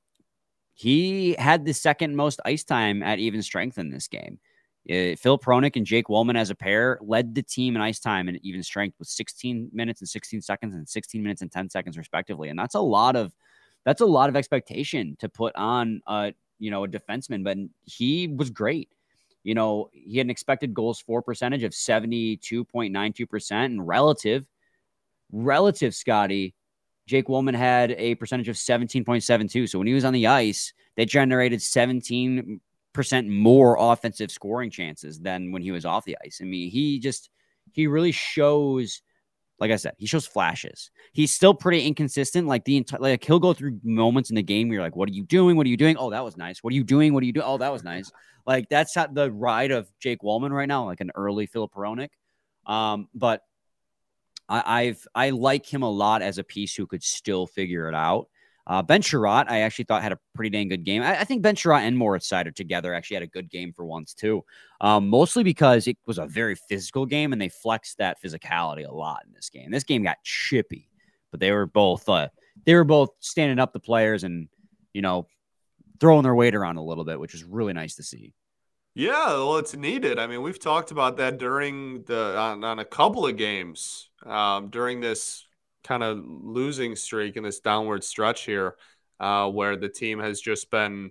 [0.76, 4.38] he had the second most ice time at even strength in this game.
[4.88, 8.28] Uh, Phil Hronek and Jake Walman as a pair led the team in ice time
[8.28, 11.96] and even strength with 16 minutes and 16 seconds and 16 minutes and 10 seconds
[11.96, 12.50] respectively.
[12.50, 13.34] And that's a lot of
[13.86, 18.28] that's a lot of expectation to put on uh you know a defenseman, but he
[18.28, 18.90] was great.
[19.44, 24.44] You know, he had an expected goals for percentage of 72.92% and relative
[25.32, 26.54] relative Scotty
[27.06, 29.68] Jake Walman had a percentage of 17.72.
[29.68, 32.58] So when he was on the ice, they generated 17%
[33.28, 36.40] more offensive scoring chances than when he was off the ice.
[36.40, 37.30] I mean, he just,
[37.72, 39.02] he really shows,
[39.60, 40.90] like I said, he shows flashes.
[41.12, 42.48] He's still pretty inconsistent.
[42.48, 45.08] Like the entire, like he'll go through moments in the game where you're like, what
[45.08, 45.56] are you doing?
[45.56, 45.96] What are you doing?
[45.96, 46.62] Oh, that was nice.
[46.62, 47.14] What are you doing?
[47.14, 47.46] What are you doing?
[47.46, 48.10] Oh, that was nice.
[48.46, 52.08] Like that's the ride of Jake Walman right now, like an early Filip Hronek.
[52.66, 53.42] Um, but
[54.48, 57.94] I, have I like him a lot as a piece who could still figure it
[57.94, 58.28] out.
[58.68, 61.02] Uh, ben Chiarot, I actually thought had a pretty dang good game.
[61.02, 63.84] I, I think Ben Chiarot and Moritz Seider together actually had a good game for
[63.84, 64.44] once too.
[64.80, 68.92] Um, mostly because it was a very physical game and they flexed that physicality a
[68.92, 69.70] lot in this game.
[69.70, 70.90] This game got chippy,
[71.30, 72.28] but they were both uh,
[72.64, 74.48] they were both standing up the players and
[74.92, 75.28] you know
[76.00, 78.34] throwing their weight around a little bit, which was really nice to see.
[78.98, 80.18] Yeah, well, it's needed.
[80.18, 84.70] I mean, we've talked about that during the on, on a couple of games um,
[84.70, 85.44] during this
[85.84, 88.74] kind of losing streak and this downward stretch here,
[89.20, 91.10] uh, where the team has just been.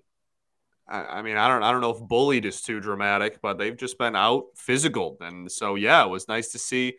[0.88, 3.78] I, I mean, I don't, I don't know if bullied is too dramatic, but they've
[3.78, 6.96] just been out physical, and so yeah, it was nice to see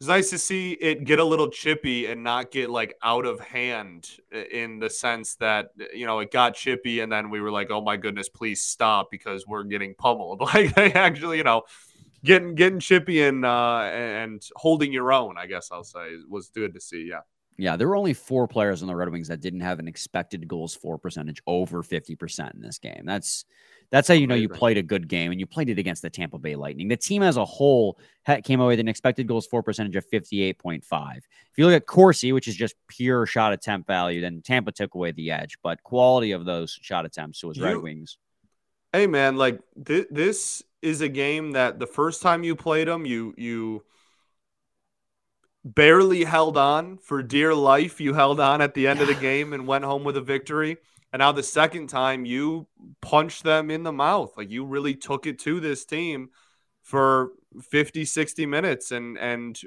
[0.00, 3.38] it's nice to see it get a little chippy and not get like out of
[3.38, 4.08] hand
[4.50, 7.82] in the sense that you know it got chippy and then we were like oh
[7.82, 11.62] my goodness please stop because we're getting pummeled like they actually you know
[12.24, 16.72] getting getting chippy and uh and holding your own i guess i'll say was good
[16.72, 17.20] to see yeah
[17.60, 20.48] yeah, there were only four players on the Red Wings that didn't have an expected
[20.48, 23.02] goals for percentage over 50% in this game.
[23.04, 23.44] That's
[23.90, 26.10] that's how you know you played a good game and you played it against the
[26.10, 26.88] Tampa Bay Lightning.
[26.88, 27.98] The team as a whole
[28.44, 31.16] came away with an expected goals for percentage of 58.5.
[31.16, 31.24] If
[31.56, 35.10] you look at Corsi, which is just pure shot attempt value, then Tampa took away
[35.12, 38.18] the edge, but quality of those shot attempts was Red Wings.
[38.92, 43.06] Hey man, like th- this is a game that the first time you played them,
[43.06, 43.84] you you
[45.64, 48.00] barely held on for dear life.
[48.00, 50.78] You held on at the end of the game and went home with a victory.
[51.12, 52.68] And now the second time you
[53.02, 54.36] punched them in the mouth.
[54.36, 56.30] Like you really took it to this team
[56.82, 57.30] for
[57.70, 59.60] 50, 60 minutes and and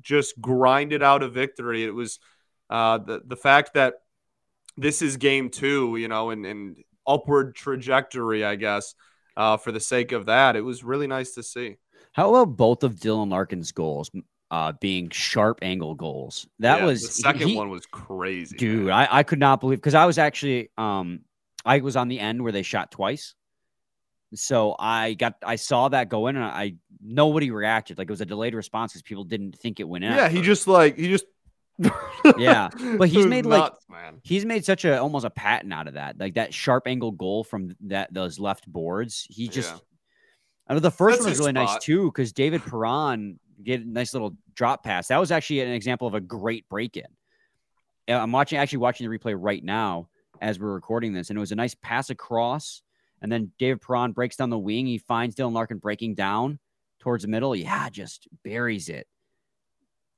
[0.00, 1.84] just grinded out a victory.
[1.84, 2.18] It was
[2.70, 3.94] uh, the the fact that
[4.76, 6.76] this is game two, you know, and, and
[7.06, 8.94] upward trajectory, I guess,
[9.36, 10.56] uh, for the sake of that.
[10.56, 11.76] It was really nice to see.
[12.12, 14.10] How about both of Dylan Larkin's goals?
[14.52, 16.46] Uh, being sharp angle goals.
[16.58, 18.90] That yeah, was the second he, one was crazy, dude.
[18.90, 21.20] I, I could not believe because I was actually um
[21.64, 23.34] I was on the end where they shot twice.
[24.34, 28.20] So I got I saw that go in and I nobody reacted like it was
[28.20, 30.12] a delayed response because people didn't think it went in.
[30.12, 31.24] Yeah, he just like he just
[32.36, 34.20] yeah, but he's made nuts, like man.
[34.22, 37.42] he's made such a almost a patent out of that, like that sharp angle goal
[37.42, 39.26] from that those left boards.
[39.30, 39.80] He just, yeah.
[40.68, 41.74] I know the first That's one was really spot.
[41.74, 45.08] nice too because David Perron get a nice little drop pass.
[45.08, 47.06] That was actually an example of a great break in.
[48.08, 50.08] Uh, I'm watching, actually watching the replay right now
[50.40, 52.82] as we're recording this, and it was a nice pass across.
[53.20, 54.86] And then David Perron breaks down the wing.
[54.86, 56.58] He finds Dylan Larkin breaking down
[56.98, 57.54] towards the middle.
[57.54, 59.06] Yeah, just buries it.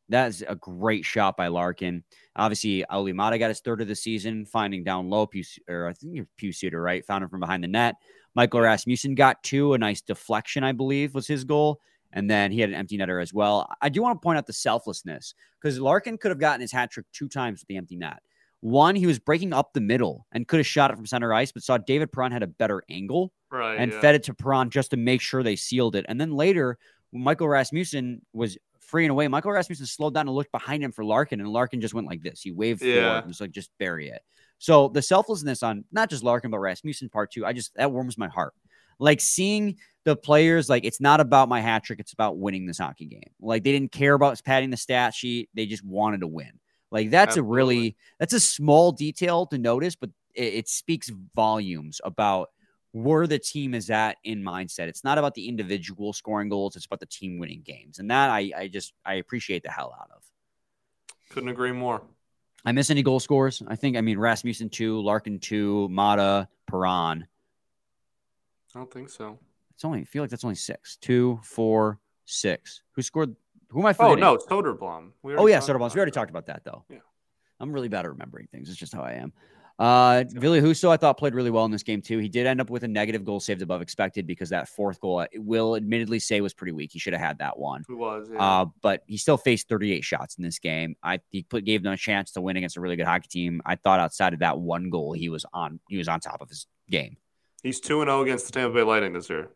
[0.09, 2.04] That's a great shot by Larkin.
[2.37, 5.92] Obviously, Olli Maatta got his third of the season, finding down low, Pew, or I
[5.94, 7.04] think you're Pew Pewsitter, right?
[7.07, 7.96] Found him from behind the net.
[8.35, 9.74] Michael Rasmussen got two.
[9.74, 11.80] A nice deflection, I believe, was his goal.
[12.14, 13.68] And then he had an empty netter as well.
[13.83, 16.90] I do want to point out the selflessness because Larkin could have gotten his hat
[16.90, 18.22] trick two times with the empty net.
[18.61, 21.53] One, he was breaking up the middle and could have shot it from center ice,
[21.53, 24.00] but saw David Perron had a better angle right, and yeah.
[24.00, 26.07] fed it to Perron just to make sure they sealed it.
[26.09, 26.79] And then later,
[27.12, 29.29] Michael Rasmussen was freeing away.
[29.29, 32.22] Michael Rasmussen slowed down and looked behind him for Larkin, and Larkin just went like
[32.22, 32.40] this.
[32.40, 32.94] He waved yeah.
[32.94, 34.22] forward and was like, just bury it.
[34.59, 38.16] So the selflessness on not just Larkin, but Rasmussen part two, I just that warms
[38.16, 38.55] my heart.
[38.98, 42.78] Like seeing the players, like it's not about my hat trick, it's about winning this
[42.78, 43.30] hockey game.
[43.40, 46.60] Like they didn't care about padding the stat sheet, they just wanted to win.
[46.90, 47.50] Like that's Absolutely.
[47.50, 52.50] a really that's a small detail to notice, but it, it speaks volumes about
[52.92, 54.86] where the team is at in mindset.
[54.86, 57.98] It's not about the individual scoring goals, it's about the team winning games.
[57.98, 60.22] And that I, I just I appreciate the hell out of.
[61.30, 62.02] Couldn't agree more.
[62.64, 63.62] I miss any goal scores.
[63.66, 67.26] I think I mean Rasmussen two, Larkin two, Maatta, Perron.
[68.74, 69.38] I don't think so.
[69.74, 70.96] It's only I feel like that's only six.
[70.96, 72.82] Two, four, six.
[72.92, 73.34] Who scored
[73.70, 74.20] who am I Oh forgetting?
[74.20, 75.10] no, Soderblom.
[75.24, 75.92] Oh yeah, Soderblom.
[75.94, 76.84] We already talked about that though.
[76.88, 76.98] Yeah.
[77.60, 78.68] I'm really bad at remembering things.
[78.68, 79.32] It's just how I am.
[79.76, 82.18] Uh Ville Husso, I thought played really well in this game too.
[82.18, 85.18] He did end up with a negative goal saved above expected because that fourth goal,
[85.18, 86.90] I will admittedly say, was pretty weak.
[86.92, 87.82] He should have had that one.
[87.88, 88.28] Who was?
[88.32, 88.40] Yeah.
[88.40, 90.94] Uh, but he still faced 38 shots in this game.
[91.02, 93.60] I he put gave them a chance to win against a really good hockey team.
[93.66, 96.48] I thought outside of that one goal, he was on he was on top of
[96.48, 97.16] his game.
[97.64, 99.48] He's two and zero against the Tampa Bay Lightning this year.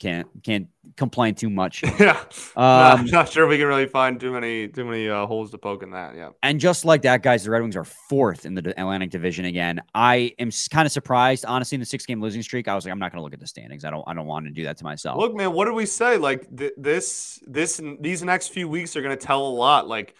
[0.00, 1.84] Can't can't complain too much.
[2.00, 2.18] yeah.
[2.56, 5.52] Um, not, not sure if we can really find too many too many uh, holes
[5.52, 6.16] to poke in that.
[6.16, 6.30] Yeah.
[6.42, 9.80] And just like that, guys, the Red Wings are fourth in the Atlantic Division again.
[9.94, 12.66] I am kind of surprised, honestly, in the six game losing streak.
[12.66, 13.84] I was like, I'm not going to look at the standings.
[13.84, 14.02] I don't.
[14.08, 15.16] I don't want to do that to myself.
[15.18, 16.16] Look, man, what did we say?
[16.16, 19.86] Like th- this, this, these next few weeks are going to tell a lot.
[19.86, 20.16] Like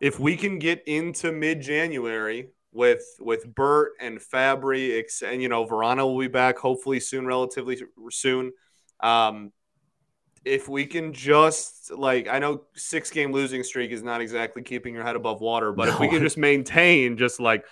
[0.00, 5.64] if we can get into mid January with with Burt and Fabbri, and you know
[5.64, 7.80] Verano will be back hopefully soon, relatively
[8.10, 8.52] soon.
[9.00, 9.52] Um,
[10.44, 14.94] if we can just like I know six game losing streak is not exactly keeping
[14.94, 17.64] your head above water, but if we can just maintain just like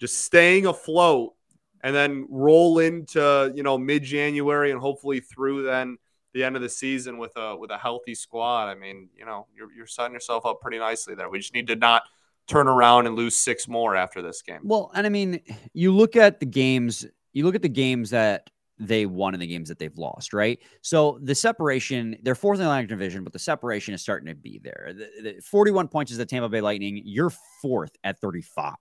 [0.00, 1.34] just staying afloat
[1.82, 5.98] and then roll into you know mid January and hopefully through then
[6.36, 8.68] the end of the season with a with a healthy squad.
[8.68, 11.28] I mean, you know, you're you're setting yourself up pretty nicely there.
[11.28, 12.02] We just need to not
[12.46, 14.60] turn around and lose six more after this game.
[14.62, 15.40] Well, and I mean,
[15.72, 17.06] you look at the games.
[17.32, 20.58] You look at the games that they won and the games that they've lost, right?
[20.82, 24.34] So the separation, they're fourth in the Atlantic Division, but the separation is starting to
[24.34, 24.92] be there.
[24.94, 27.00] The, the 41 points is the Tampa Bay Lightning.
[27.04, 27.32] You're
[27.62, 28.74] fourth at 35.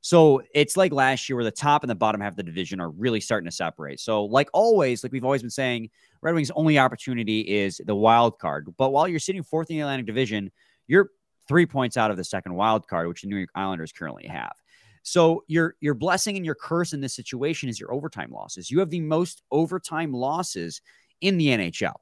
[0.00, 2.80] So it's like last year where the top and the bottom half of the division
[2.80, 3.98] are really starting to separate.
[3.98, 5.90] So, like always, like we've always been saying,
[6.22, 8.72] Red Wings' only opportunity is the wild card.
[8.78, 10.52] But while you're sitting fourth in the Atlantic Division,
[10.86, 11.10] you're
[11.48, 14.54] three points out of the second wild card, which the New York Islanders currently have.
[15.02, 18.70] So your your blessing and your curse in this situation is your overtime losses.
[18.70, 20.80] You have the most overtime losses
[21.20, 21.94] in the NHL.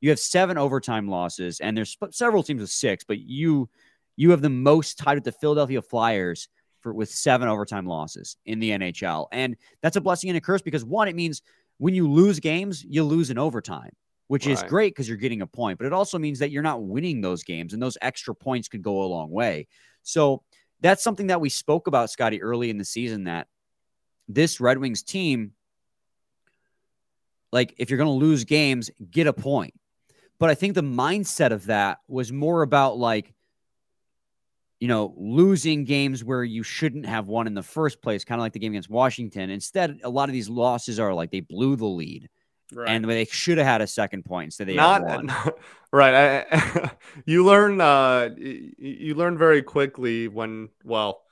[0.00, 3.68] You have seven overtime losses, and there's several teams with six, but you
[4.16, 6.48] you have the most tied with the Philadelphia Flyers
[6.80, 10.62] for with seven overtime losses in the NHL, and that's a blessing and a curse
[10.62, 11.42] because one, it means
[11.78, 13.90] when you lose games, you lose in overtime,
[14.28, 16.82] which is great because you're getting a point, but it also means that you're not
[16.82, 19.66] winning those games, and those extra points could go a long way.
[20.02, 20.42] So
[20.80, 23.48] that's something that we spoke about, Scotty, early in the season that
[24.28, 25.52] this Red Wings team,
[27.52, 29.74] like if you're going to lose games, get a point.
[30.38, 33.32] But I think the mindset of that was more about like,
[34.80, 38.42] you know, losing games where you shouldn't have won in the first place, kind of
[38.42, 39.50] like the game against Washington.
[39.50, 42.28] Instead, a lot of these losses are like they blew the lead
[42.86, 45.26] and they should have had a second point So they not, one.
[45.26, 45.58] not-
[45.92, 46.44] right.
[46.50, 46.90] I,
[47.26, 51.22] you learn uh, you learn very quickly when well,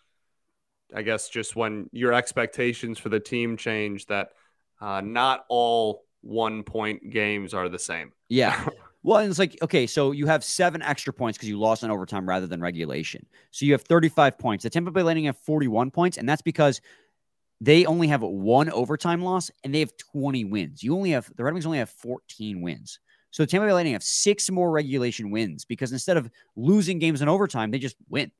[0.95, 4.31] I guess just when your expectations for the team change that
[4.81, 8.13] uh, not all one point games are the same.
[8.29, 8.69] Yeah.
[9.05, 11.91] Well, and it's like, okay, so you have seven extra points because you lost in
[11.91, 13.27] overtime rather than regulation.
[13.51, 14.63] So you have 35 points.
[14.63, 16.81] The Tampa Bay Lightning have 41 points, and that's because
[17.63, 20.83] they only have one overtime loss and they have 20 wins.
[20.83, 22.99] You only have the Red Wings only have 14 wins.
[23.31, 27.23] So the Tampa Bay Lightning have six more regulation wins because instead of losing games
[27.23, 28.33] in overtime, they just win.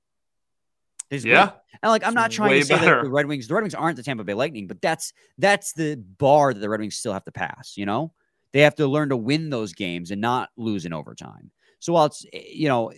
[1.09, 1.35] They just win.
[1.35, 1.53] Yeah.
[1.85, 3.77] And like, I'm It's not trying to say that the Red Wings, the Red Wings
[3.77, 7.13] aren't the Tampa Bay Lightning, but that's that's the bar that the Red Wings still
[7.13, 7.75] have to pass.
[7.77, 8.13] You know,
[8.53, 11.53] they have to learn to win those games and not lose in overtime.
[11.79, 12.93] So while it's eh, you know,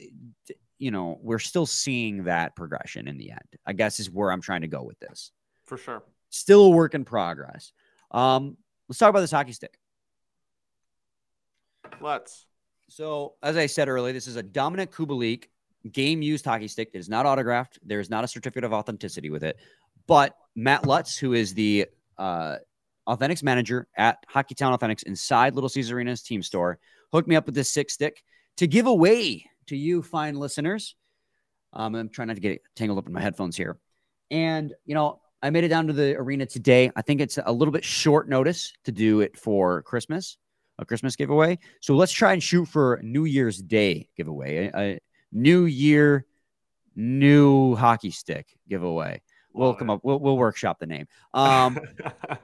[0.78, 3.58] you know, we're still seeing that progression in the end.
[3.66, 5.30] I guess is where I'm trying to go with this.
[5.66, 6.02] For sure.
[6.34, 7.70] Still a work in progress.
[8.10, 8.56] Um,
[8.88, 9.78] let's talk about this hockey stick.
[12.00, 12.46] Let's.
[12.88, 15.44] So, as I said earlier, this is a Dominik Kubalik
[15.92, 16.90] game used hockey stick.
[16.92, 17.78] It is not autographed.
[17.84, 19.60] There is not a certificate of authenticity with it.
[20.08, 21.86] But Matt Lutz, who is the
[22.18, 22.56] uh,
[23.08, 26.80] Authentics manager at Hockeytown Authentics inside Little Caesars Arena's team store,
[27.12, 28.24] hooked me up with this six stick
[28.56, 30.96] to give away to you, fine listeners.
[31.72, 33.78] Um, I'm trying not to get tangled up in my headphones here.
[34.32, 36.90] And, you know, I made it down to the arena today.
[36.96, 40.38] I think it's a little bit short notice to do it for Christmas,
[40.78, 41.58] a Christmas giveaway.
[41.80, 44.98] So let's try and shoot for New Year's Day giveaway, a, a
[45.32, 46.24] New Year,
[46.96, 49.20] new hockey stick giveaway.
[49.52, 49.92] We'll Love come it.
[49.92, 50.00] up.
[50.02, 51.08] We'll, we'll workshop the name.
[51.34, 51.78] Um,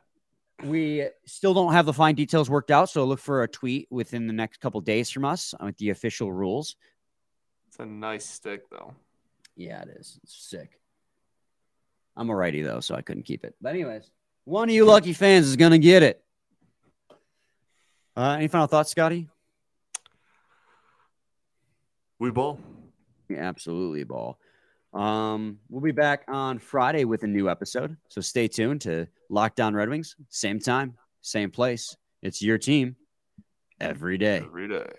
[0.65, 4.27] we still don't have the fine details worked out, so look for a tweet within
[4.27, 6.77] the next couple days from us with the official rules.
[7.69, 8.93] it's a nice stick though.
[9.57, 10.21] Yeah, it is.
[10.23, 10.81] It's sick.
[12.17, 13.55] I'm a righty though, so I couldn't keep it.
[13.61, 14.11] But anyways,
[14.45, 16.23] one of you lucky fans is gonna get it.
[18.17, 19.29] Uh, any final thoughts, Scotty?
[22.19, 22.61] We ball.
[23.29, 24.39] Yeah, absolutely, ball.
[24.93, 27.97] Um, we'll be back on Friday with a new episode.
[28.09, 30.17] So stay tuned to Locked On Red Wings.
[30.29, 31.97] Same time, same place.
[32.23, 32.97] It's your team
[33.81, 34.39] every day.
[34.39, 34.91] Every day.